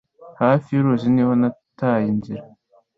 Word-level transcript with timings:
Hafi 0.41 0.67
y'uruzi 0.71 1.07
niho 1.11 1.33
nataye 1.41 2.05
inzira. 2.13 2.43